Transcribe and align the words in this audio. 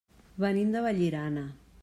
Venim 0.45 0.71
de 0.77 0.81
Vallirana. 0.87 1.47